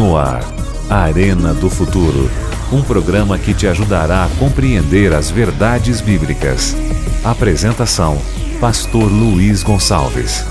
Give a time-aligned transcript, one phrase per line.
[0.00, 0.40] No ar,
[0.88, 2.30] Arena do Futuro.
[2.72, 6.74] Um programa que te ajudará a compreender as verdades bíblicas.
[7.22, 8.16] Apresentação:
[8.58, 10.42] Pastor Luiz Gonçalves.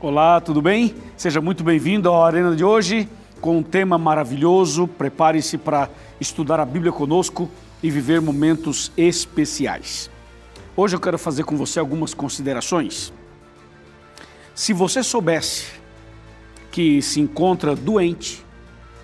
[0.00, 0.94] Olá, tudo bem?
[1.16, 3.08] Seja muito bem-vindo à Arena de hoje
[3.40, 4.86] com um tema maravilhoso.
[4.86, 5.90] Prepare-se para
[6.20, 7.50] estudar a Bíblia conosco
[7.82, 10.08] e viver momentos especiais.
[10.76, 13.15] Hoje eu quero fazer com você algumas considerações.
[14.56, 15.66] Se você soubesse
[16.72, 18.42] que se encontra doente,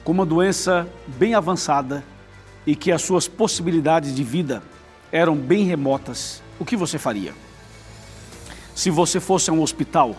[0.03, 2.03] com uma doença bem avançada
[2.67, 4.63] e que as suas possibilidades de vida
[5.13, 7.35] eram bem remotas, o que você faria?
[8.75, 10.17] Se você fosse a um hospital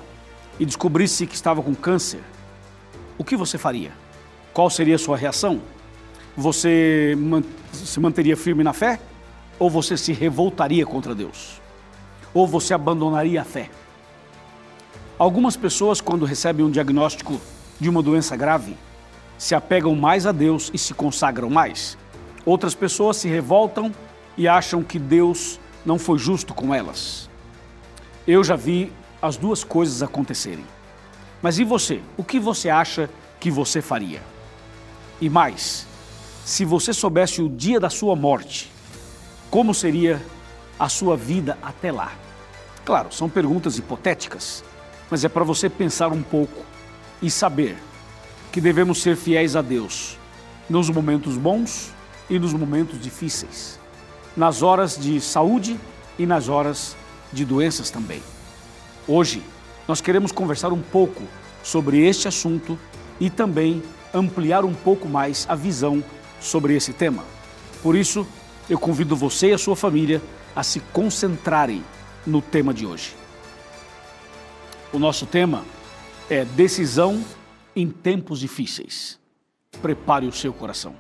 [0.60, 2.22] e descobrisse que estava com câncer,
[3.18, 3.92] o que você faria?
[4.54, 5.64] Qual seria a sua reação?
[6.38, 7.18] Você
[7.72, 9.00] se manteria firme na fé?
[9.58, 11.60] Ou você se revoltaria contra Deus?
[12.36, 13.72] Ou você abandonaria a fé?
[15.24, 17.40] Algumas pessoas, quando recebem um diagnóstico
[17.80, 18.76] de uma doença grave,
[19.38, 21.98] se apegam mais a Deus e se consagram mais.
[22.46, 23.90] Outras pessoas se revoltam
[24.38, 27.30] e acham que Deus não foi justo com elas.
[28.28, 30.66] Eu já vi as duas coisas acontecerem.
[31.42, 32.02] Mas e você?
[32.18, 34.22] O que você acha que você faria?
[35.22, 35.88] E mais,
[36.44, 38.70] se você soubesse o dia da sua morte,
[39.50, 40.22] como seria
[40.78, 42.12] a sua vida até lá?
[42.84, 44.66] Claro, são perguntas hipotéticas,
[45.14, 46.66] mas é para você pensar um pouco
[47.22, 47.78] e saber
[48.52, 50.18] que devemos ser fiéis a Deus
[50.68, 51.92] nos momentos bons
[52.28, 53.80] e nos momentos difíceis,
[54.36, 55.80] nas horas de saúde
[56.18, 56.96] e nas horas
[57.32, 58.24] de doenças também.
[59.08, 59.44] Hoje,
[59.88, 61.22] nós queremos conversar um pouco
[61.62, 62.76] sobre este assunto
[63.20, 63.84] e também
[64.16, 66.04] ampliar um pouco mais a visão
[66.42, 67.24] sobre esse tema.
[67.84, 68.26] Por isso,
[68.68, 70.20] eu convido você e a sua família
[70.56, 71.84] a se concentrarem
[72.26, 73.23] no tema de hoje.
[74.94, 75.64] O nosso tema
[76.30, 77.26] é decisão
[77.76, 79.20] em tempos difíceis.
[79.82, 80.94] Prepare o seu coração.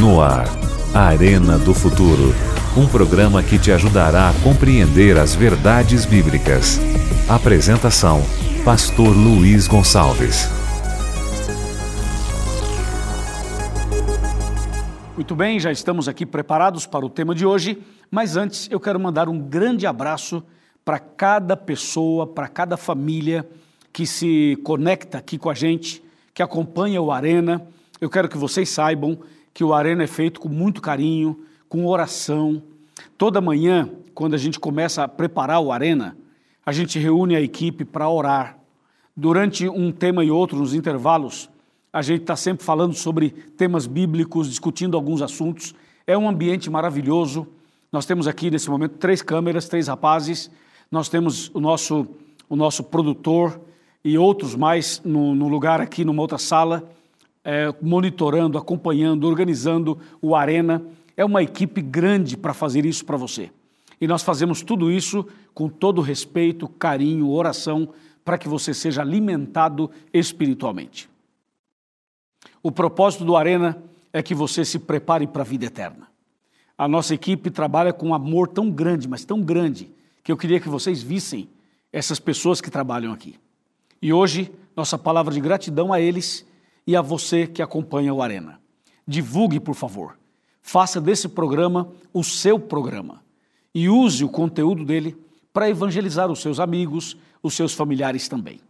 [0.00, 0.46] No ar,
[0.94, 2.34] Arena do Futuro.
[2.74, 6.80] Um programa que te ajudará a compreender as verdades bíblicas.
[7.28, 8.22] Apresentação:
[8.64, 10.57] Pastor Luiz Gonçalves.
[15.18, 19.00] Muito bem, já estamos aqui preparados para o tema de hoje, mas antes eu quero
[19.00, 20.44] mandar um grande abraço
[20.84, 23.44] para cada pessoa, para cada família
[23.92, 26.00] que se conecta aqui com a gente,
[26.32, 27.66] que acompanha o Arena.
[28.00, 29.18] Eu quero que vocês saibam
[29.52, 31.36] que o Arena é feito com muito carinho,
[31.68, 32.62] com oração.
[33.18, 36.16] Toda manhã, quando a gente começa a preparar o Arena,
[36.64, 38.56] a gente reúne a equipe para orar.
[39.16, 41.50] Durante um tema e outro, nos intervalos,
[41.92, 45.74] a gente está sempre falando sobre temas bíblicos, discutindo alguns assuntos.
[46.06, 47.46] É um ambiente maravilhoso.
[47.90, 50.50] Nós temos aqui nesse momento três câmeras, três rapazes.
[50.90, 52.06] Nós temos o nosso,
[52.48, 53.60] o nosso produtor
[54.04, 56.88] e outros mais no, no lugar aqui, numa outra sala,
[57.42, 60.82] é, monitorando, acompanhando, organizando o Arena.
[61.16, 63.50] É uma equipe grande para fazer isso para você.
[64.00, 67.88] E nós fazemos tudo isso com todo respeito, carinho, oração,
[68.24, 71.08] para que você seja alimentado espiritualmente.
[72.68, 76.06] O propósito do Arena é que você se prepare para a vida eterna.
[76.76, 79.90] A nossa equipe trabalha com um amor tão grande, mas tão grande,
[80.22, 81.48] que eu queria que vocês vissem
[81.90, 83.36] essas pessoas que trabalham aqui.
[84.02, 86.44] E hoje, nossa palavra de gratidão a eles
[86.86, 88.60] e a você que acompanha o Arena.
[89.06, 90.18] Divulgue, por favor.
[90.60, 93.22] Faça desse programa o seu programa
[93.74, 95.16] e use o conteúdo dele
[95.54, 98.60] para evangelizar os seus amigos, os seus familiares também.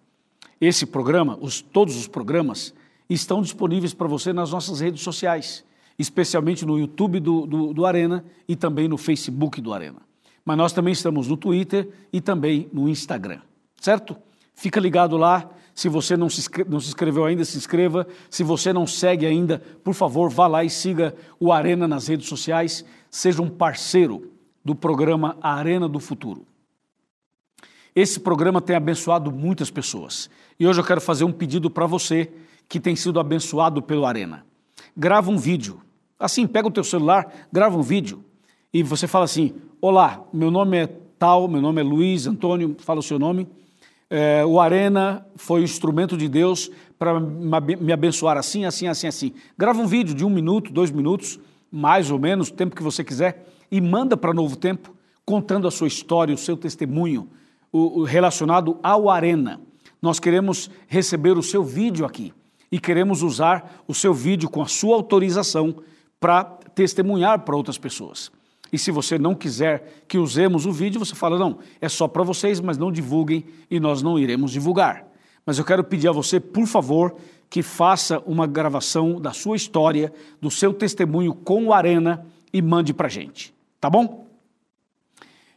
[0.60, 2.72] Esse programa, os, todos os programas,
[3.14, 5.64] estão disponíveis para você nas nossas redes sociais,
[5.98, 10.00] especialmente no YouTube do, do, do, Arena e também no Facebook do Arena.
[10.44, 13.40] Mas nós também estamos no Twitter e também no Instagram,
[13.80, 14.16] certo?
[14.54, 15.50] Fica ligado lá.
[15.74, 18.06] Se você não se, não se inscreveu ainda, se inscreva.
[18.28, 22.26] Se você não segue ainda, por favor, vá lá e siga o Arena nas redes
[22.26, 22.84] sociais.
[23.10, 24.32] Seja um parceiro
[24.64, 26.44] do programa Arena do Futuro.
[27.94, 30.28] Esse programa tem abençoado muitas pessoas.
[30.58, 32.30] E hoje eu quero fazer um pedido para você
[32.68, 34.44] que tem sido abençoado pelo Arena.
[34.96, 35.80] Grava um vídeo.
[36.18, 38.24] Assim, pega o teu celular, grava um vídeo
[38.72, 40.86] e você fala assim: Olá, meu nome é
[41.18, 43.48] tal, meu nome é Luiz Antônio, fala o seu nome.
[44.10, 49.32] É, o Arena foi instrumento de Deus para me abençoar assim, assim, assim, assim.
[49.56, 51.38] Grava um vídeo de um minuto, dois minutos,
[51.70, 54.94] mais ou menos, o tempo que você quiser, e manda para Novo Tempo,
[55.24, 57.28] contando a sua história, o seu testemunho
[57.70, 59.60] o, o relacionado ao Arena.
[60.00, 62.32] Nós queremos receber o seu vídeo aqui
[62.70, 65.76] e queremos usar o seu vídeo com a sua autorização
[66.20, 68.30] para testemunhar para outras pessoas.
[68.72, 72.22] E se você não quiser que usemos o vídeo, você fala: não, é só para
[72.22, 75.06] vocês, mas não divulguem e nós não iremos divulgar.
[75.46, 77.16] Mas eu quero pedir a você, por favor,
[77.48, 82.92] que faça uma gravação da sua história, do seu testemunho com o Arena e mande
[82.92, 83.54] para a gente.
[83.80, 84.26] Tá bom?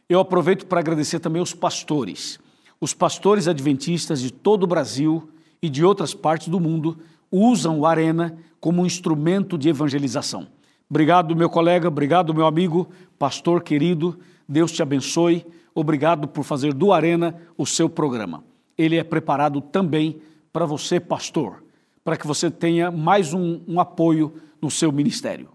[0.08, 2.40] Eu aproveito para agradecer também os pastores.
[2.80, 5.28] Os pastores adventistas de todo o Brasil
[5.62, 6.98] e de outras partes do mundo
[7.30, 10.48] usam o Arena como um instrumento de evangelização.
[10.90, 14.18] Obrigado, meu colega, obrigado, meu amigo, pastor querido.
[14.46, 15.46] Deus te abençoe.
[15.74, 18.44] Obrigado por fazer do Arena o seu programa.
[18.76, 20.20] Ele é preparado também
[20.52, 21.64] para você, pastor,
[22.04, 25.48] para que você tenha mais um, um apoio no seu ministério.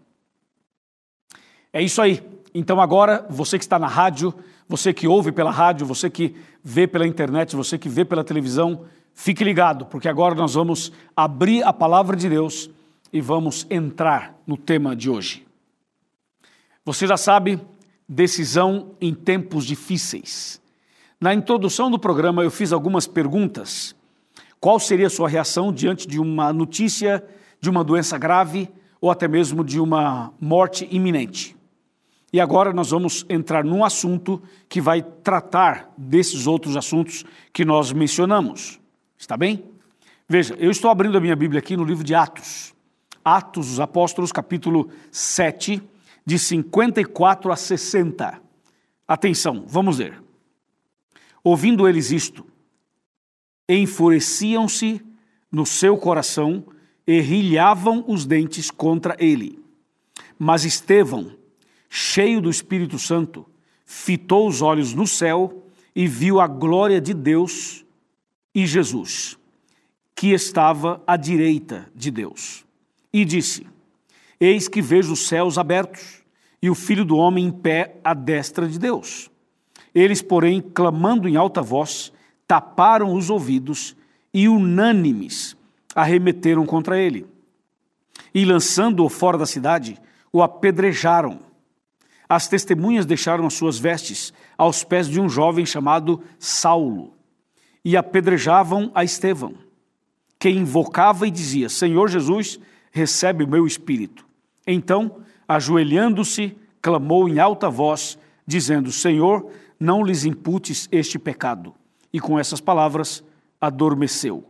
[1.72, 2.24] É isso aí.
[2.54, 4.34] Então, agora, você que está na rádio,
[4.68, 8.86] você que ouve pela rádio, você que vê pela internet, você que vê pela televisão,
[9.18, 12.70] fique ligado, porque agora nós vamos abrir a palavra de Deus
[13.12, 15.44] e vamos entrar no tema de hoje.
[16.86, 17.60] Você já sabe,
[18.08, 20.62] decisão em tempos difíceis.
[21.20, 23.96] Na introdução do programa, eu fiz algumas perguntas.
[24.60, 27.26] Qual seria a sua reação diante de uma notícia
[27.60, 28.70] de uma doença grave
[29.02, 31.58] ou até mesmo de uma morte iminente?
[32.32, 37.92] E agora nós vamos entrar num assunto que vai tratar desses outros assuntos que nós
[37.92, 38.80] mencionamos.
[39.18, 39.66] Está bem?
[40.30, 42.74] Veja, eu estou abrindo a minha Bíblia aqui no livro de Atos.
[43.26, 45.82] Atos dos Apóstolos, capítulo 7,
[46.26, 48.42] de 54 a 60.
[49.08, 50.22] Atenção, vamos ler.
[51.44, 52.46] Ouvindo eles isto,
[53.68, 55.02] enfureciam-se
[55.52, 56.66] no seu coração
[57.06, 59.60] e rilhavam os dentes contra ele.
[60.38, 61.32] Mas Estevão,
[61.90, 63.46] cheio do Espírito Santo,
[63.86, 65.66] fitou os olhos no céu
[65.96, 67.86] e viu a glória de Deus
[68.54, 69.38] e Jesus,
[70.16, 72.66] que estava à direita de Deus.
[73.14, 73.68] E disse:
[74.40, 76.24] Eis que vejo os céus abertos
[76.62, 79.30] e o filho do homem em pé à destra de Deus.
[79.94, 82.12] Eles, porém, clamando em alta voz,
[82.48, 83.96] taparam os ouvidos
[84.34, 85.56] e, unânimes,
[85.96, 87.26] arremeteram contra ele.
[88.34, 90.00] E, lançando-o fora da cidade,
[90.32, 91.40] o apedrejaram
[92.30, 97.14] as testemunhas deixaram as suas vestes aos pés de um jovem chamado Saulo
[97.88, 99.54] e apedrejavam a Estevão,
[100.38, 102.60] que invocava e dizia: Senhor Jesus,
[102.92, 104.28] recebe o meu espírito.
[104.68, 109.50] Então, ajoelhando-se, clamou em alta voz, dizendo: Senhor,
[109.80, 111.74] não lhes imputes este pecado.
[112.12, 113.24] E com essas palavras,
[113.62, 114.44] adormeceu.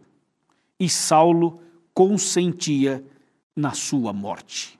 [0.80, 1.60] E Saulo
[1.94, 3.06] consentia
[3.56, 4.80] na sua morte.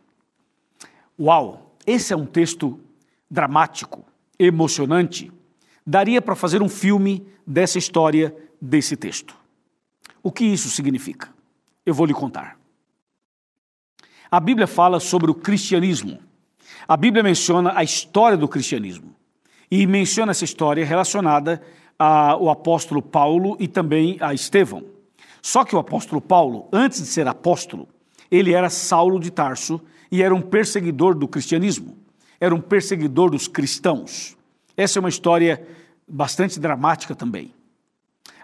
[1.20, 1.76] Uau!
[1.86, 2.80] Esse é um texto
[3.30, 4.04] dramático,
[4.40, 5.32] emocionante,
[5.86, 9.36] daria para fazer um filme dessa história, desse texto.
[10.24, 11.30] O que isso significa?
[11.86, 12.58] Eu vou lhe contar.
[14.30, 16.20] A Bíblia fala sobre o cristianismo.
[16.88, 19.16] A Bíblia menciona a história do cristianismo.
[19.70, 21.62] E menciona essa história relacionada
[21.98, 24.84] ao apóstolo Paulo e também a Estevão.
[25.42, 27.88] Só que o apóstolo Paulo, antes de ser apóstolo,
[28.30, 29.82] ele era Saulo de Tarso
[30.12, 31.98] e era um perseguidor do cristianismo
[32.40, 34.38] era um perseguidor dos cristãos.
[34.76, 35.66] Essa é uma história
[36.08, 37.54] bastante dramática também.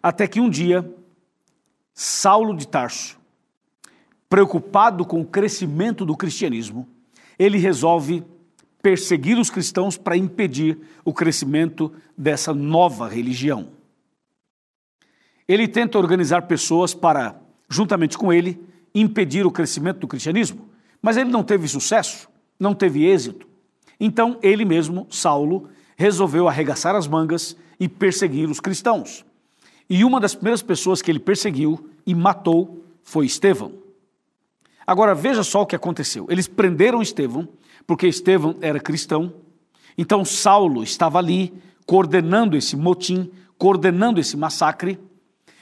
[0.04, 0.94] Até que um dia,
[1.94, 3.18] Saulo de Tarso,
[4.28, 6.86] preocupado com o crescimento do cristianismo,
[7.40, 8.22] ele resolve
[8.82, 13.70] perseguir os cristãos para impedir o crescimento dessa nova religião.
[15.48, 17.40] Ele tenta organizar pessoas para,
[17.70, 18.62] juntamente com ele,
[18.94, 20.68] impedir o crescimento do cristianismo,
[21.02, 23.48] mas ele não teve sucesso, não teve êxito.
[23.98, 29.26] Então ele mesmo, Saulo, resolveu arregaçar as mangas e perseguir os cristãos.
[29.94, 33.74] E uma das primeiras pessoas que ele perseguiu e matou foi Estevão.
[34.88, 36.26] Agora veja só o que aconteceu.
[36.32, 37.48] Eles prenderam Estevão,
[37.86, 39.36] porque Estevão era cristão.
[39.96, 41.54] Então Saulo estava ali
[41.86, 45.00] coordenando esse motim, coordenando esse massacre,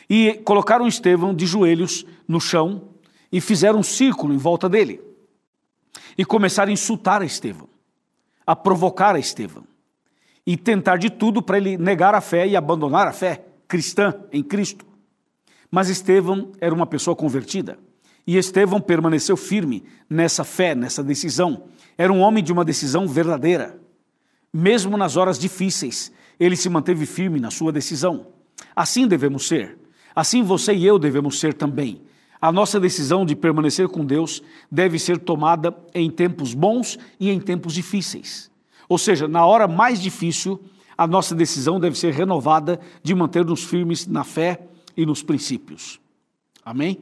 [0.09, 2.83] e colocaram Estevão de joelhos no chão
[3.29, 5.01] e fizeram um círculo em volta dele.
[6.17, 7.67] E começaram a insultar a Estevão
[8.47, 9.65] a provocar a Estevão
[10.47, 14.43] e tentar de tudo para ele negar a fé e abandonar a fé cristã em
[14.43, 14.85] Cristo.
[15.71, 17.79] Mas Estevão era uma pessoa convertida
[18.27, 21.63] e Estevão permaneceu firme nessa fé, nessa decisão.
[21.97, 23.79] Era um homem de uma decisão verdadeira.
[24.53, 28.27] Mesmo nas horas difíceis, ele se manteve firme na sua decisão.
[28.75, 29.77] Assim devemos ser.
[30.13, 32.01] Assim você e eu devemos ser também.
[32.41, 37.39] A nossa decisão de permanecer com Deus deve ser tomada em tempos bons e em
[37.39, 38.51] tempos difíceis.
[38.89, 40.59] Ou seja, na hora mais difícil,
[41.01, 45.99] a nossa decisão deve ser renovada de manter-nos firmes na fé e nos princípios.
[46.63, 46.99] Amém?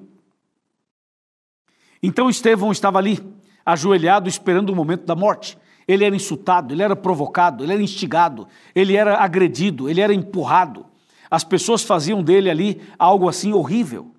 [2.01, 3.19] Então Estevão estava ali,
[3.65, 5.57] ajoelhado, esperando o momento da morte.
[5.85, 10.85] ele era insultado, ele era provocado, ele era instigado, ele era agredido, ele era empurrado.
[11.29, 14.15] As pessoas faziam dele ali algo assim horrível.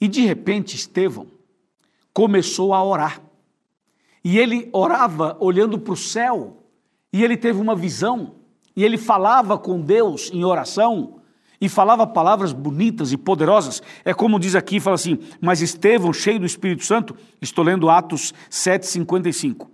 [0.00, 1.26] E de repente Estevão
[2.14, 3.20] começou a orar.
[4.24, 6.64] E ele orava olhando para o céu,
[7.12, 8.36] e ele teve uma visão,
[8.76, 11.20] e ele falava com Deus em oração,
[11.60, 13.82] e falava palavras bonitas e poderosas.
[14.04, 18.34] É como diz aqui, fala assim: Mas Estevão, cheio do Espírito Santo, estou lendo Atos
[18.50, 19.68] 7,55.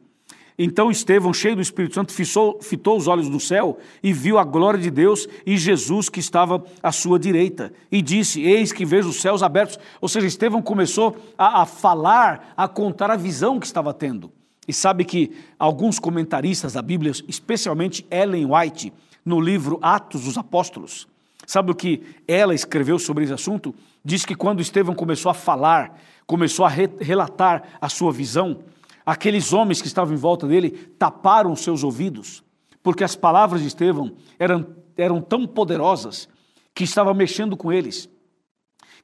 [0.62, 4.44] Então Estevão, cheio do Espírito Santo, fitou, fitou os olhos no céu e viu a
[4.44, 7.72] glória de Deus e Jesus que estava à sua direita.
[7.90, 9.78] E disse: Eis que vejo os céus abertos.
[10.00, 14.30] Ou seja, Estevão começou a, a falar, a contar a visão que estava tendo.
[14.66, 18.92] E sabe que alguns comentaristas da Bíblia, especialmente Ellen White,
[19.24, 21.08] no livro Atos dos Apóstolos,
[21.46, 23.74] sabe o que ela escreveu sobre esse assunto?
[24.04, 28.58] Diz que quando Estevão começou a falar, começou a re relatar a sua visão,
[29.04, 32.44] Aqueles homens que estavam em volta dele taparam seus ouvidos,
[32.82, 36.28] porque as palavras de Estevão eram, eram tão poderosas
[36.72, 38.08] que estava mexendo com eles,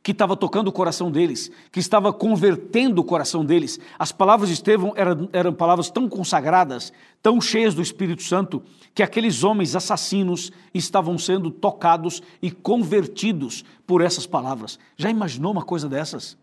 [0.07, 3.81] que estava tocando o coração deles, que estava convertendo o coração deles.
[3.99, 8.63] As palavras de Estevão eram, eram palavras tão consagradas, tão cheias do Espírito Santo,
[8.95, 14.79] que aqueles homens assassinos estavam sendo tocados e convertidos por essas palavras.
[14.97, 16.39] Já imaginou uma coisa dessas?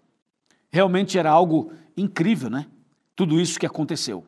[0.69, 2.65] Realmente era algo incrível, né?
[3.15, 4.25] tudo isso que aconteceu.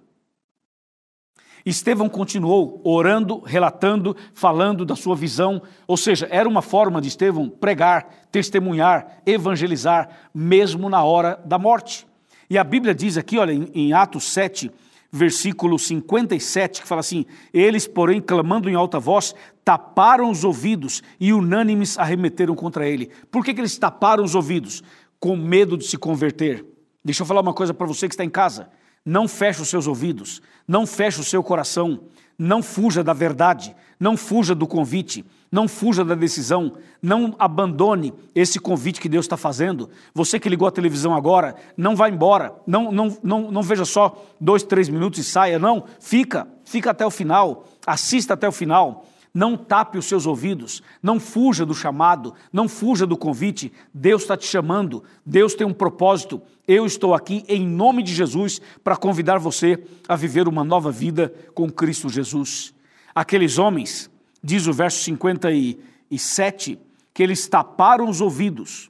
[1.65, 7.49] Estevão continuou orando, relatando, falando da sua visão, ou seja, era uma forma de Estevão
[7.49, 12.05] pregar, testemunhar, evangelizar, mesmo na hora da morte.
[12.47, 14.71] E a Bíblia diz aqui, olha, em Atos 7,
[15.11, 21.33] versículo 57, que fala assim: Eles, porém, clamando em alta voz, taparam os ouvidos e
[21.33, 23.09] unânimes arremeteram contra ele.
[23.31, 24.83] Por que, que eles taparam os ouvidos?
[25.19, 26.63] Com medo de se converter.
[27.03, 28.69] Deixa eu falar uma coisa para você que está em casa.
[29.05, 31.99] Não feche os seus ouvidos, não feche o seu coração,
[32.37, 38.59] não fuja da verdade, não fuja do convite, não fuja da decisão, não abandone esse
[38.59, 39.89] convite que Deus está fazendo.
[40.13, 44.21] Você que ligou a televisão agora, não vá embora, não, não, não, não veja só
[44.41, 49.05] dois, três minutos e saia, não, fica, fica até o final, assista até o final.
[49.35, 53.69] Não tape os seus ouvidos, não fuja do chamado, não fuja do convite.
[53.93, 56.41] Deus está te chamando, Deus tem um propósito.
[56.65, 61.33] Eu estou aqui em nome de Jesus para convidar você a viver uma nova vida
[61.53, 62.73] com Cristo Jesus.
[63.13, 64.09] Aqueles homens,
[64.41, 66.79] diz o verso 57,
[67.13, 68.89] que eles taparam os ouvidos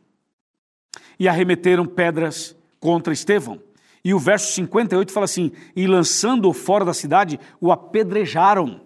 [1.20, 3.60] e arremeteram pedras contra Estevão.
[4.04, 8.85] E o verso 58 fala assim: e lançando-o fora da cidade, o apedrejaram.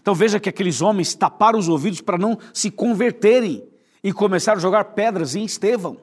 [0.00, 3.64] Então veja que aqueles homens taparam os ouvidos para não se converterem
[4.02, 5.98] e começaram a jogar pedras em Estevão.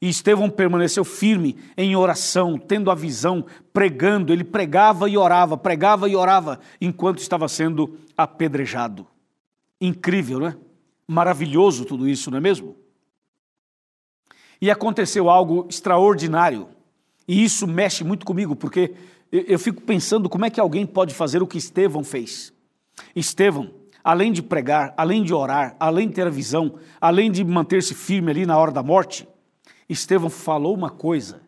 [0.00, 4.32] E Estevão permaneceu firme em oração, tendo a visão, pregando.
[4.32, 9.06] Ele pregava e orava, pregava e orava, enquanto estava sendo apedrejado.
[9.80, 10.56] Incrível, não é?
[11.08, 12.76] Maravilhoso tudo isso, não é mesmo?
[14.60, 16.68] E aconteceu algo extraordinário.
[17.26, 18.94] E isso mexe muito comigo, porque
[19.32, 22.52] eu fico pensando como é que alguém pode fazer o que Estevão fez.
[23.14, 27.94] Estevão, além de pregar, além de orar, além de ter a visão, além de manter-se
[27.94, 29.28] firme ali na hora da morte,
[29.88, 31.42] Estevão falou uma coisa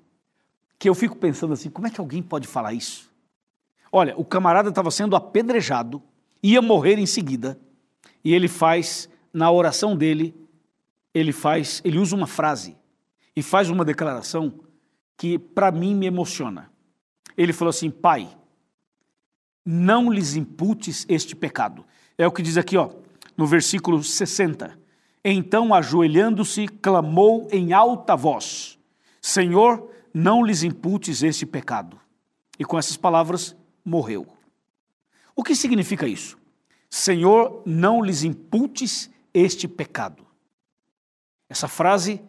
[0.79, 3.11] que eu fico pensando assim: como é que alguém pode falar isso?
[3.91, 6.03] Olha, o camarada estava sendo apedrejado,
[6.43, 7.59] ia morrer em seguida,
[8.25, 10.35] e ele faz, na oração dele,
[11.15, 12.77] ele faz, ele usa uma frase
[13.35, 14.61] e faz uma declaração
[15.17, 16.71] que para mim me emociona.
[17.37, 18.29] Ele falou assim: Pai,
[19.71, 21.85] não lhes imputes este pecado.
[22.17, 22.91] É o que diz aqui, ó,
[23.37, 24.79] no versículo 60.
[25.23, 28.79] Então, ajoelhando-se, clamou em alta voz:
[29.21, 32.01] Senhor, não lhes imputes este pecado.
[32.59, 34.27] E com essas palavras, morreu.
[35.37, 36.39] O que significa isso?
[36.89, 40.27] Senhor, não lhes imputes este pecado.
[41.47, 42.23] Essa frase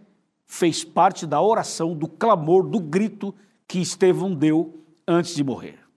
[0.45, 3.33] fez parte da oração, do clamor, do grito
[3.65, 5.88] que Estevão deu antes de morrer.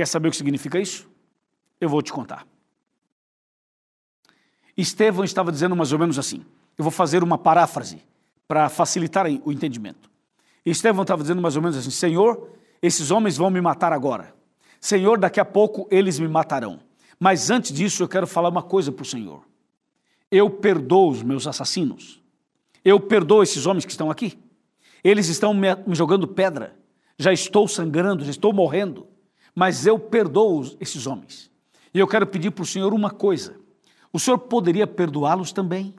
[0.00, 1.06] Quer saber o que significa isso?
[1.78, 2.46] Eu vou te contar.
[4.74, 6.42] Estevão estava dizendo mais ou menos assim.
[6.78, 8.02] Eu vou fazer uma paráfrase
[8.48, 10.10] para facilitar o entendimento.
[10.64, 12.48] Estevão estava dizendo mais ou menos assim: Senhor,
[12.80, 14.34] esses homens vão me matar agora.
[14.80, 16.80] Senhor, daqui a pouco eles me matarão.
[17.18, 19.42] Mas antes disso, eu quero falar uma coisa para o Senhor.
[20.30, 22.22] Eu perdoo os meus assassinos.
[22.82, 24.38] Eu perdoo esses homens que estão aqui.
[25.04, 26.74] Eles estão me jogando pedra.
[27.18, 29.09] Já estou sangrando, já estou morrendo
[29.54, 31.50] mas eu perdoo esses homens.
[31.92, 33.56] E eu quero pedir para o Senhor uma coisa:
[34.12, 35.94] o Senhor poderia perdoá-los também?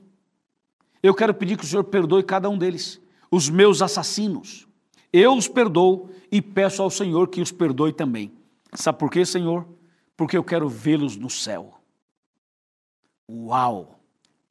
[1.02, 4.68] Eu quero pedir que o Senhor perdoe cada um deles, os meus assassinos.
[5.12, 8.32] Eu os perdoo e peço ao Senhor que os perdoe também.
[8.72, 9.66] Sabe por quê, Senhor?
[10.16, 11.78] Porque eu quero vê-los no céu.
[13.28, 14.00] Uau!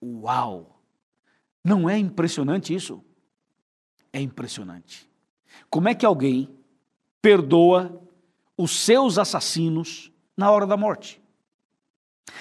[0.03, 0.79] Uau!
[1.63, 3.03] Não é impressionante isso?
[4.11, 5.09] É impressionante.
[5.69, 6.49] Como é que alguém
[7.21, 8.01] perdoa
[8.61, 11.19] os seus assassinos na hora da morte?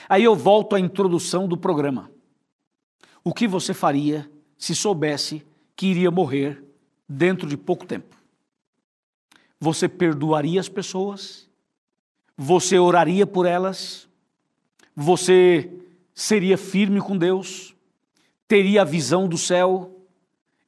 [0.06, 2.10] Aí eu volto à introdução do programa.
[3.24, 6.62] O que você faria se soubesse que iria morrer
[7.08, 8.14] dentro de pouco tempo?
[9.58, 11.48] Você perdoaria as pessoas?
[12.36, 14.06] Você oraria por elas?
[14.94, 15.72] Você
[16.14, 17.74] seria firme com Deus?
[18.46, 20.04] Teria a visão do céu?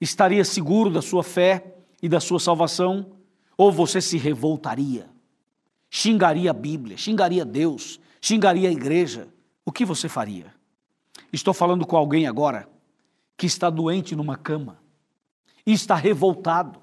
[0.01, 3.13] Estaria seguro da sua fé e da sua salvação?
[3.55, 5.12] Ou você se revoltaria?
[5.95, 9.29] Xingaria a Bíblia, xingaria Deus, xingaria a igreja?
[9.63, 10.47] O que você faria?
[11.31, 12.67] Estou falando com alguém agora
[13.37, 14.79] que está doente numa cama
[15.67, 16.81] e está revoltado.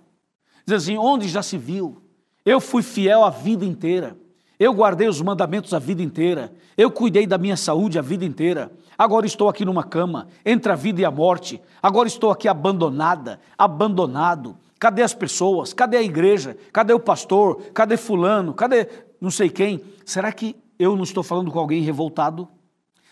[0.63, 1.99] Diz assim: onde já se viu?
[2.45, 4.15] Eu fui fiel a vida inteira.
[4.59, 6.53] Eu guardei os mandamentos a vida inteira.
[6.77, 8.71] Eu cuidei da minha saúde a vida inteira.
[8.95, 11.59] Agora estou aqui numa cama, entre a vida e a morte.
[11.81, 14.55] Agora estou aqui abandonada, abandonado.
[14.79, 15.73] Cadê as pessoas?
[15.73, 16.55] Cadê a igreja?
[16.71, 17.61] Cadê o pastor?
[17.73, 18.53] Cadê fulano?
[18.53, 18.87] Cadê
[19.19, 19.83] não sei quem?
[20.05, 22.47] Será que eu não estou falando com alguém revoltado?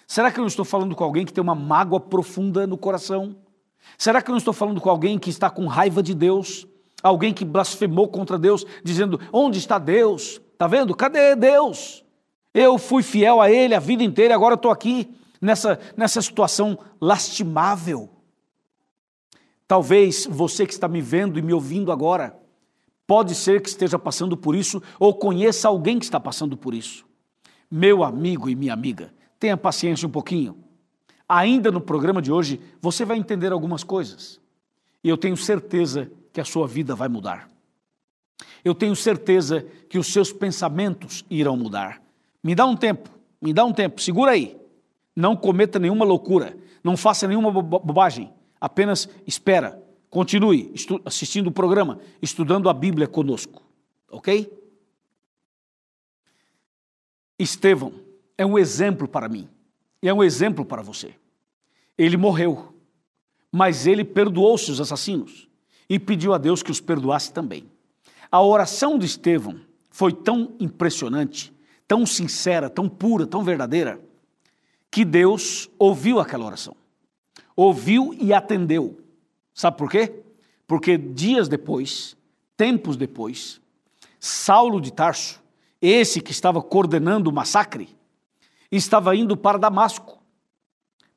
[0.07, 3.35] Será que eu não estou falando com alguém que tem uma mágoa profunda no coração?
[3.97, 6.65] Será que eu não estou falando com alguém que está com raiva de Deus?
[7.03, 10.41] Alguém que blasfemou contra Deus, dizendo: Onde está Deus?
[10.53, 10.95] Está vendo?
[10.95, 12.03] Cadê Deus?
[12.53, 18.09] Eu fui fiel a Ele a vida inteira agora estou aqui nessa, nessa situação lastimável.
[19.67, 22.37] Talvez você que está me vendo e me ouvindo agora,
[23.05, 27.05] pode ser que esteja passando por isso ou conheça alguém que está passando por isso.
[27.69, 30.57] Meu amigo e minha amiga, Tenha paciência um pouquinho.
[31.29, 34.39] Ainda no programa de hoje, você vai entender algumas coisas.
[35.03, 37.49] E eu tenho certeza que a sua vida vai mudar.
[38.63, 42.01] Eu tenho certeza que os seus pensamentos irão mudar.
[42.43, 43.09] Me dá um tempo,
[43.41, 44.57] me dá um tempo, segura aí.
[45.15, 48.31] Não cometa nenhuma loucura, não faça nenhuma bobagem.
[48.59, 50.73] Apenas espera, continue
[51.05, 53.63] assistindo o programa, estudando a Bíblia conosco,
[54.09, 54.51] ok?
[57.37, 57.93] Estevão
[58.37, 59.47] é um exemplo para mim
[60.01, 61.13] e é um exemplo para você.
[61.97, 62.73] Ele morreu,
[63.51, 65.47] mas ele perdoou seus assassinos
[65.89, 67.69] e pediu a Deus que os perdoasse também.
[68.31, 71.53] A oração de Estevão foi tão impressionante,
[71.87, 74.01] tão sincera, tão pura, tão verdadeira,
[74.91, 76.75] que Deus ouviu aquela oração.
[77.57, 79.01] Ouviu e atendeu.
[79.51, 80.23] Sabe por quê?
[80.67, 82.15] Porque dias depois,
[82.55, 83.59] tempos depois,
[84.19, 85.41] Saulo de Tarso,
[85.81, 87.89] esse que estava coordenando o massacre,
[88.71, 90.21] estava indo para Damasco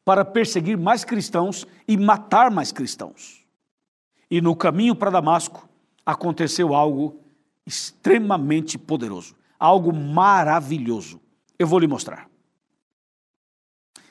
[0.05, 3.44] para perseguir mais cristãos e matar mais cristãos.
[4.31, 5.68] E no caminho para Damasco
[6.05, 7.20] aconteceu algo
[7.66, 11.20] extremamente poderoso, algo maravilhoso.
[11.59, 12.29] Eu vou lhe mostrar.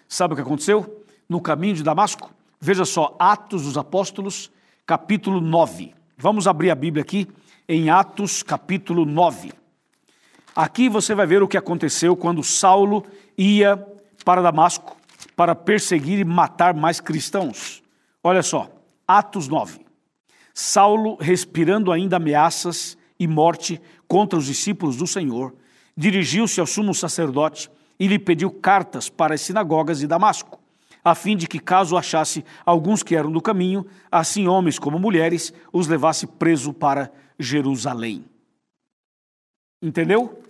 [0.08, 0.99] Sabe o que aconteceu?
[1.30, 4.52] No caminho de Damasco, veja só, Atos dos Apóstolos,
[4.84, 5.94] capítulo 9.
[6.18, 7.28] Vamos abrir a Bíblia aqui
[7.68, 9.54] em Atos, capítulo 9.
[10.56, 13.06] Aqui você vai ver o que aconteceu quando Saulo
[13.38, 13.78] ia
[14.26, 14.98] para Damasco
[15.36, 17.84] para perseguir e matar mais cristãos.
[18.24, 18.68] Olha só,
[19.08, 19.86] Atos 9.
[20.52, 25.54] Saulo, respirando ainda ameaças e morte contra os discípulos do Senhor,
[25.96, 30.59] dirigiu-se ao sumo sacerdote e lhe pediu cartas para as sinagogas de Damasco,
[31.04, 35.54] a fim de que, caso achasse alguns que eram do caminho, assim homens como mulheres,
[35.72, 38.26] os levasse preso para Jerusalém.
[39.82, 40.42] Entendeu?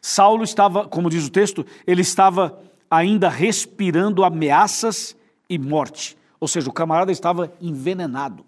[0.00, 2.58] Saulo estava, como diz o texto, ele estava
[2.90, 5.16] ainda respirando ameaças
[5.48, 6.16] e morte.
[6.38, 8.44] Ou seja, o camarada estava envenenado.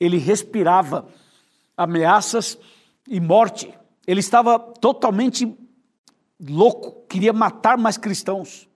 [0.00, 1.08] Ele respirava
[1.76, 2.58] ameaças
[3.06, 3.72] e morte.
[4.06, 5.56] Ele estava totalmente
[6.40, 8.67] louco, queria matar mais cristãos.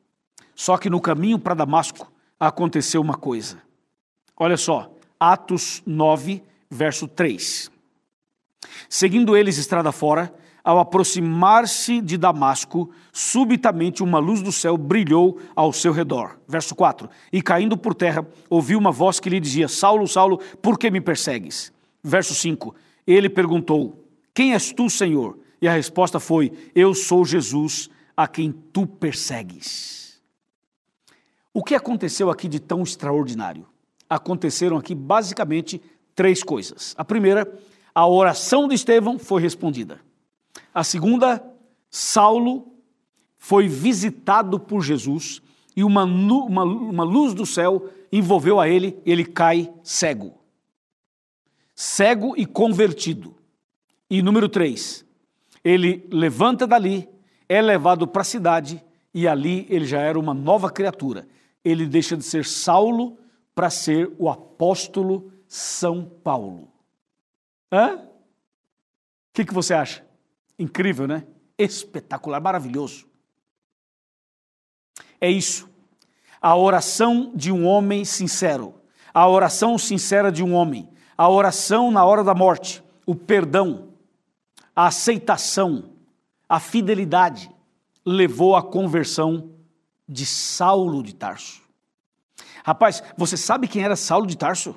[0.62, 2.06] Só que no caminho para Damasco
[2.38, 3.60] aconteceu uma coisa.
[4.36, 7.68] Olha só, Atos 9, verso 3.
[8.88, 15.72] Seguindo eles estrada fora, ao aproximar-se de Damasco, subitamente uma luz do céu brilhou ao
[15.72, 16.38] seu redor.
[16.46, 20.78] Verso 4: E caindo por terra, ouviu uma voz que lhe dizia: Saulo, Saulo, por
[20.78, 21.72] que me persegues?
[22.04, 22.72] Verso 5:
[23.04, 25.36] Ele perguntou: Quem és tu, Senhor?
[25.60, 30.11] E a resposta foi: Eu sou Jesus, a quem tu persegues.
[31.54, 33.66] O que aconteceu aqui de tão extraordinário?
[34.08, 35.82] Aconteceram aqui basicamente
[36.14, 36.94] três coisas.
[36.96, 37.52] A primeira,
[37.94, 40.00] a oração de Estevão foi respondida.
[40.72, 41.44] A segunda,
[41.90, 42.72] Saulo
[43.36, 45.42] foi visitado por Jesus
[45.76, 50.38] e uma, uma, uma luz do céu envolveu a ele, ele cai cego.
[51.74, 53.34] Cego e convertido.
[54.08, 55.06] E número três,
[55.64, 57.08] Ele levanta dali,
[57.48, 58.84] é levado para a cidade
[59.14, 61.26] e ali ele já era uma nova criatura.
[61.64, 63.18] Ele deixa de ser Saulo
[63.54, 66.72] para ser o apóstolo São Paulo.
[67.70, 67.96] Hã?
[67.96, 68.08] O
[69.32, 70.06] que, que você acha?
[70.58, 71.26] Incrível, né?
[71.56, 73.06] Espetacular, maravilhoso.
[75.20, 75.70] É isso.
[76.40, 78.74] A oração de um homem sincero,
[79.14, 83.92] a oração sincera de um homem, a oração na hora da morte, o perdão,
[84.74, 85.92] a aceitação,
[86.48, 87.50] a fidelidade,
[88.04, 89.52] levou à conversão
[90.12, 91.62] de Saulo de Tarso.
[92.64, 94.76] Rapaz, você sabe quem era Saulo de Tarso?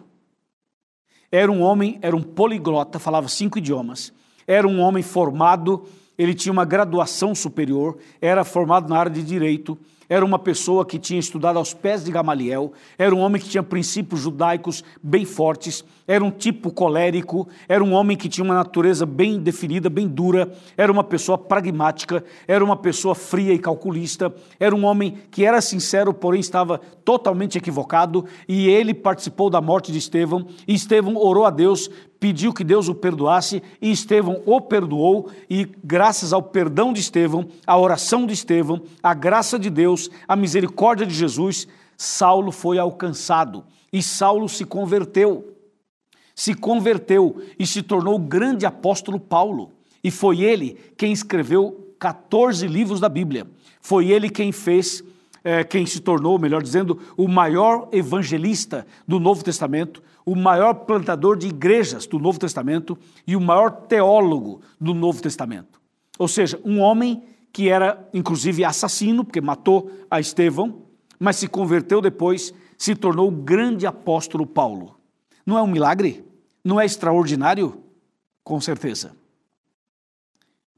[1.32, 4.14] Era um homem, era um poliglota, falava cinco idiomas,
[4.48, 5.86] era um homem formado,
[6.18, 11.00] ele tinha uma graduação superior, era formado na área de direito, era uma pessoa que
[11.00, 15.84] tinha estudado aos pés de Gamaliel, era um homem que tinha princípios judaicos bem fortes,
[16.08, 20.52] era um tipo colérico, era um homem que tinha uma natureza bem definida, bem dura,
[20.78, 25.62] era uma pessoa pragmática, era uma pessoa fria e calculista, era um homem que era
[25.62, 31.46] sincero, porém estava totalmente equivocado, e ele participou da morte de Estevão, e Estevão orou
[31.46, 36.92] a Deus pediu que Deus o perdoasse e Estevão o perdoou, e graças ao perdão
[36.92, 42.52] de Estevão, à oração de Estevão, à graça de Deus, à misericórdia de Jesus, Saulo
[42.52, 45.55] foi alcançado e Saulo se converteu.
[46.36, 49.72] Se converteu e se tornou o grande apóstolo Paulo.
[50.04, 53.48] E foi ele quem escreveu 14 livros da Bíblia.
[53.82, 55.04] Foi ele quem fez
[55.46, 61.38] é, quem se tornou, melhor dizendo, o maior evangelista do Novo Testamento, o maior plantador
[61.38, 65.80] de igrejas do Novo Testamento e o maior teólogo do Novo Testamento.
[66.18, 70.82] Ou seja, um homem que era inclusive assassino, porque matou a Estevão,
[71.20, 74.96] mas se converteu depois, se tornou o grande apóstolo Paulo.
[75.46, 76.25] Não é um milagre?
[76.66, 77.84] Não é extraordinário?
[78.44, 79.16] Com certeza.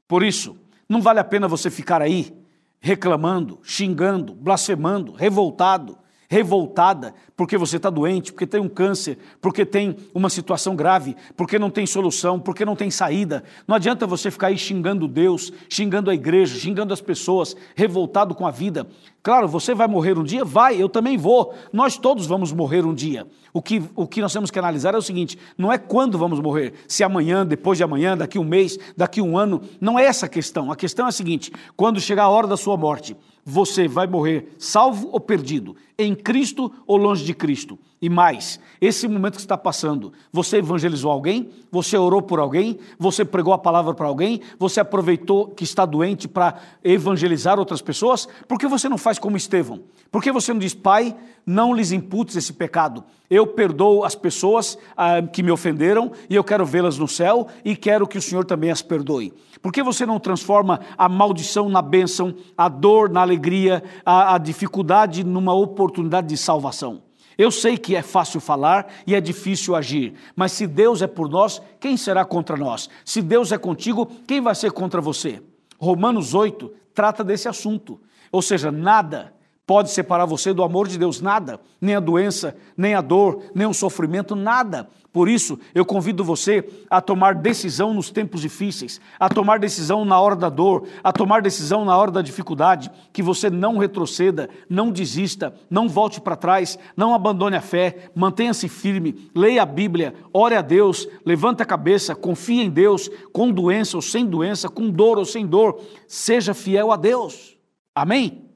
[0.06, 0.54] Por isso,
[0.86, 2.36] não vale a pena você ficar aí
[2.78, 5.98] reclamando, xingando, blasfemando, revoltado,
[6.28, 11.58] revoltada porque você está doente, porque tem um câncer, porque tem uma situação grave, porque
[11.58, 13.42] não tem solução, porque não tem saída.
[13.66, 18.46] Não adianta você ficar aí xingando Deus, xingando a igreja, xingando as pessoas, revoltado com
[18.46, 18.86] a vida.
[19.22, 20.44] Claro, você vai morrer um dia?
[20.44, 21.54] Vai, eu também vou.
[21.72, 23.26] Nós todos vamos morrer um dia.
[23.52, 26.40] O que, o que nós temos que analisar é o seguinte: não é quando vamos
[26.40, 29.62] morrer, se amanhã, depois de amanhã, daqui um mês, daqui um ano.
[29.80, 30.70] Não é essa a questão.
[30.70, 33.16] A questão é a seguinte: quando chegar a hora da sua morte,
[33.50, 37.78] você vai morrer salvo ou perdido, em Cristo ou longe de Cristo.
[38.00, 41.48] E mais, esse momento que está passando, você evangelizou alguém?
[41.72, 42.78] Você orou por alguém?
[42.98, 44.42] Você pregou a palavra para alguém?
[44.58, 48.28] Você aproveitou que está doente para evangelizar outras pessoas?
[48.46, 49.80] Por que você não faz como Estevão?
[50.12, 53.02] Por que você não diz, Pai, não lhes imputes esse pecado?
[53.30, 57.76] Eu perdoo as pessoas ah, que me ofenderam e eu quero vê-las no céu e
[57.76, 59.34] quero que o Senhor também as perdoe.
[59.60, 64.38] Por que você não transforma a maldição na bênção, a dor na alegria, a, a
[64.38, 67.02] dificuldade numa oportunidade de salvação?
[67.36, 71.28] Eu sei que é fácil falar e é difícil agir, mas se Deus é por
[71.28, 72.88] nós, quem será contra nós?
[73.04, 75.40] Se Deus é contigo, quem vai ser contra você?
[75.78, 78.00] Romanos 8 trata desse assunto.
[78.32, 79.32] Ou seja, nada
[79.68, 83.66] pode separar você do amor de Deus, nada, nem a doença, nem a dor, nem
[83.66, 84.88] o sofrimento, nada.
[85.12, 90.18] Por isso, eu convido você a tomar decisão nos tempos difíceis, a tomar decisão na
[90.18, 94.90] hora da dor, a tomar decisão na hora da dificuldade, que você não retroceda, não
[94.90, 100.54] desista, não volte para trás, não abandone a fé, mantenha-se firme, leia a Bíblia, ore
[100.54, 105.18] a Deus, levante a cabeça, confie em Deus, com doença ou sem doença, com dor
[105.18, 107.54] ou sem dor, seja fiel a Deus.
[107.94, 108.47] Amém?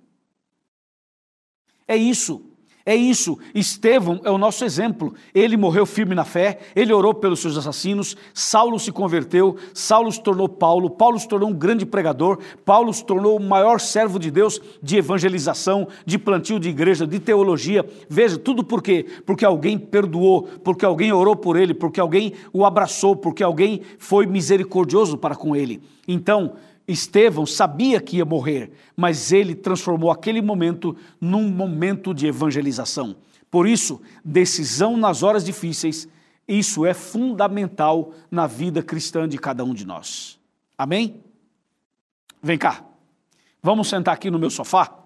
[1.93, 2.41] É isso.
[2.87, 3.39] É isso.
[3.55, 5.13] Estevão é o nosso exemplo.
[5.35, 10.21] Ele morreu firme na fé, ele orou pelos seus assassinos, Saulo se converteu, Saulo se
[10.23, 14.31] tornou Paulo, Paulo se tornou um grande pregador, Paulo se tornou o maior servo de
[14.31, 17.87] Deus de evangelização, de plantio de igreja, de teologia.
[18.09, 19.05] Veja, tudo por quê?
[19.27, 24.25] Porque alguém perdoou, porque alguém orou por ele, porque alguém o abraçou, porque alguém foi
[24.25, 25.83] misericordioso para com ele.
[26.09, 26.55] Então,
[26.87, 33.17] Estevão sabia que ia morrer, mas ele transformou aquele momento num momento de evangelização.
[33.51, 36.09] Por isso, decisão nas horas difíceis,
[36.47, 40.41] isso é fundamental na vida cristã de cada um de nós.
[40.77, 41.23] Amém?
[42.43, 42.85] Vem cá,
[43.63, 44.99] vamos sentar aqui no meu sofá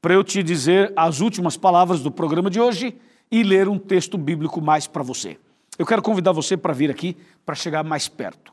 [0.00, 2.98] para eu te dizer as últimas palavras do programa de hoje
[3.30, 5.38] e ler um texto bíblico mais para você.
[5.78, 8.52] Eu quero convidar você para vir aqui para chegar mais perto.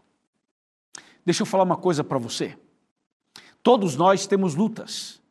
[1.26, 2.56] Deixa eu falar uma coisa para você.
[3.68, 5.22] Todos nós temos lutas.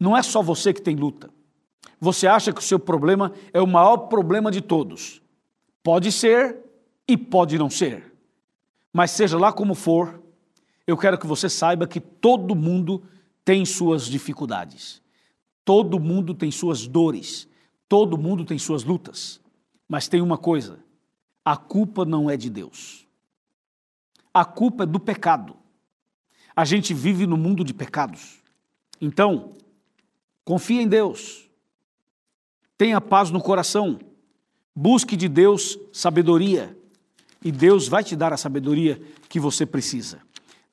[0.00, 1.28] Não é só você que tem luta.
[2.00, 5.20] Você acha que o seu problema é o maior problema de todos.
[5.82, 6.64] Pode ser
[7.06, 8.10] e pode não ser.
[8.90, 10.18] Mas seja lá como for,
[10.86, 13.02] eu quero que você saiba que todo mundo
[13.44, 15.02] tem suas dificuldades,
[15.62, 17.46] todo mundo tem suas dores,
[17.86, 19.42] todo mundo tem suas lutas.
[19.86, 20.78] Mas tem uma coisa:
[21.44, 23.06] a culpa não é de Deus.
[24.32, 25.54] A culpa é do pecado.
[26.58, 28.40] A gente vive no mundo de pecados.
[29.00, 29.52] Então,
[30.44, 31.48] confie em Deus.
[32.76, 34.00] Tenha paz no coração.
[34.74, 36.76] Busque de Deus sabedoria.
[37.44, 40.20] E Deus vai te dar a sabedoria que você precisa.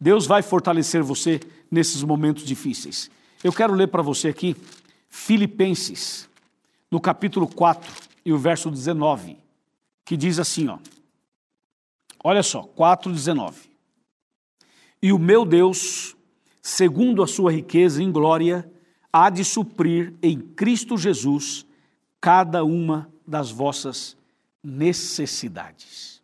[0.02, 3.12] Deus vai fortalecer você nesses momentos difíceis.
[3.44, 4.56] Eu quero ler para você aqui
[5.08, 6.28] Filipenses,
[6.90, 7.94] no capítulo 4
[8.26, 9.38] e o verso 19,
[10.04, 10.80] que diz assim, ó.
[12.24, 13.75] Olha só, 4:19.
[15.02, 16.16] E o meu Deus,
[16.62, 18.70] segundo a sua riqueza em glória,
[19.12, 21.66] há de suprir em Cristo Jesus
[22.20, 24.18] cada uma das vossas
[24.64, 26.22] necessidades.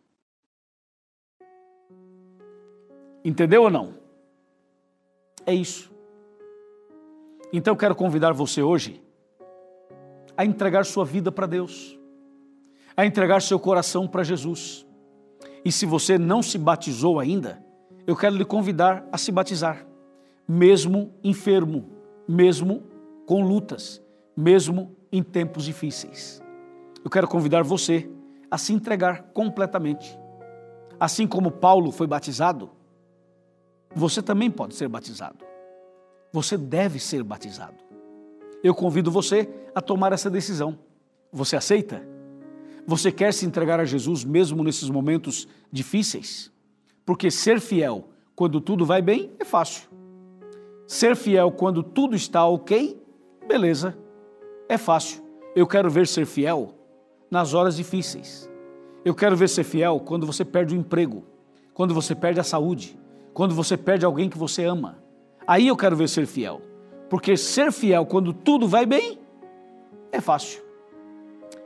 [3.24, 3.94] Entendeu ou não?
[5.46, 5.92] É isso.
[7.52, 9.02] Então eu quero convidar você hoje
[10.36, 11.98] a entregar sua vida para Deus,
[12.96, 14.86] a entregar seu coração para Jesus.
[15.64, 17.64] E se você não se batizou ainda,
[18.06, 19.86] eu quero lhe convidar a se batizar,
[20.46, 21.88] mesmo enfermo,
[22.28, 22.82] mesmo
[23.26, 24.02] com lutas,
[24.36, 26.42] mesmo em tempos difíceis.
[27.04, 28.08] Eu quero convidar você
[28.50, 30.18] a se entregar completamente.
[30.98, 32.70] Assim como Paulo foi batizado,
[33.94, 35.44] você também pode ser batizado.
[36.32, 37.82] Você deve ser batizado.
[38.62, 40.78] Eu convido você a tomar essa decisão.
[41.32, 42.06] Você aceita?
[42.86, 46.51] Você quer se entregar a Jesus mesmo nesses momentos difíceis?
[47.04, 49.88] Porque ser fiel quando tudo vai bem é fácil.
[50.86, 53.00] Ser fiel quando tudo está ok,
[53.46, 53.96] beleza,
[54.68, 55.22] é fácil.
[55.54, 56.74] Eu quero ver ser fiel
[57.30, 58.50] nas horas difíceis.
[59.04, 61.24] Eu quero ver ser fiel quando você perde o emprego,
[61.74, 62.98] quando você perde a saúde,
[63.34, 64.98] quando você perde alguém que você ama.
[65.46, 66.62] Aí eu quero ver ser fiel.
[67.10, 69.18] Porque ser fiel quando tudo vai bem
[70.10, 70.62] é fácil.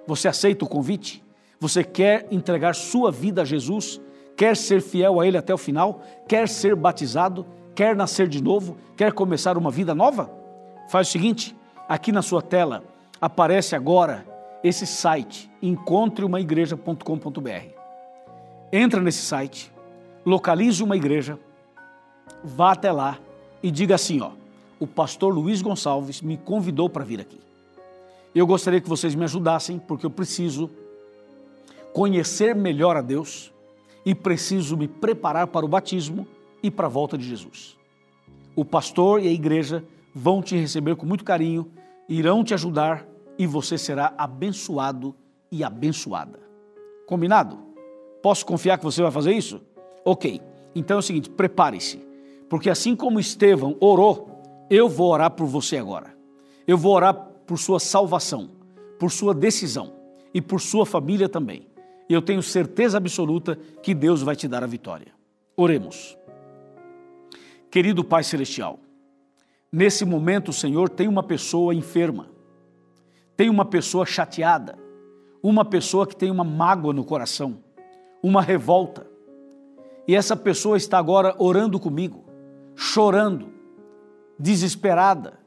[0.07, 1.25] Você aceita o convite?
[1.59, 4.01] Você quer entregar sua vida a Jesus?
[4.37, 6.03] Quer ser fiel a Ele até o final?
[6.29, 7.47] Quer ser batizado?
[7.75, 8.77] Quer nascer de novo?
[8.97, 10.31] Quer começar uma vida nova?
[10.89, 11.57] Faz o seguinte:
[11.89, 12.85] aqui na sua tela
[13.21, 14.27] aparece agora
[14.63, 17.77] esse site, encontreumaigreja.com.br.
[18.73, 19.73] Entra nesse site,
[20.25, 21.39] localize uma igreja,
[22.43, 23.19] vá até lá
[23.63, 24.33] e diga assim, ó,
[24.79, 27.41] o pastor Luiz Gonçalves me convidou para vir aqui.
[28.35, 30.69] Eu gostaria que vocês me ajudassem, porque eu preciso
[31.93, 33.53] conhecer melhor a Deus
[34.07, 36.27] e preciso me preparar para o batismo
[36.63, 37.77] e para a volta de Jesus.
[38.55, 41.71] O pastor e a igreja vão te receber com muito carinho,
[42.09, 45.15] irão te ajudar e você será abençoado
[45.53, 46.39] e abençoada.
[47.07, 47.59] Combinado?
[48.23, 49.61] Posso confiar que você vai fazer isso?
[50.05, 50.41] Ok.
[50.75, 52.07] Então é o seguinte: prepare-se
[52.49, 54.29] porque assim como Estevão orou,
[54.71, 56.15] eu vou orar por você agora.
[56.67, 57.15] Eu vou orar
[57.47, 58.51] por sua salvação,
[58.99, 59.93] por sua decisão
[60.33, 61.67] e por sua família também.
[62.09, 65.13] E eu tenho certeza absoluta que Deus vai te dar a vitória.
[65.57, 66.17] Oremos.
[67.71, 68.79] Querido Pai Celestial,
[69.73, 72.29] nesse momento, Senhor, tem uma pessoa enferma,
[73.37, 74.79] tem uma pessoa chateada,
[75.43, 77.59] uma pessoa que tem uma mágoa no coração,
[78.23, 79.07] uma revolta.
[80.09, 82.27] E essa pessoa está agora orando comigo
[82.77, 83.49] chorando,
[84.39, 85.41] desesperada,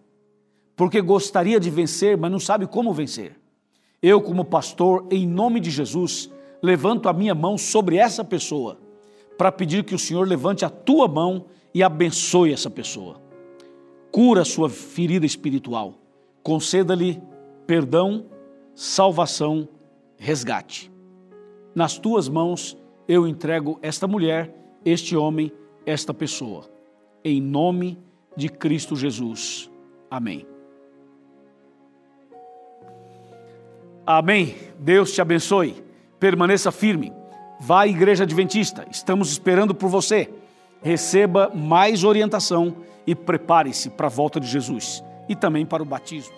[0.75, 3.39] porque gostaria de vencer, mas não sabe como vencer.
[4.01, 8.77] Eu, como pastor, em nome de Jesus, levanto a minha mão sobre essa pessoa
[9.37, 13.21] para pedir que o Senhor levante a tua mão e abençoe essa pessoa.
[14.11, 15.93] Cura a sua ferida espiritual.
[16.43, 17.21] Conceda-lhe
[17.65, 18.25] perdão,
[18.73, 19.67] salvação,
[20.17, 20.91] resgate.
[21.73, 25.51] Nas tuas mãos eu entrego esta mulher, este homem,
[25.85, 26.79] esta pessoa
[27.23, 27.97] em nome
[28.35, 29.69] de Cristo Jesus.
[30.09, 30.45] Amém.
[34.05, 34.55] Amém.
[34.79, 35.83] Deus te abençoe.
[36.19, 37.13] Permaneça firme.
[37.59, 38.85] Vá à Igreja Adventista.
[38.91, 40.29] Estamos esperando por você.
[40.81, 46.35] Receba mais orientação e prepare-se para a volta de Jesus e também para o batismo.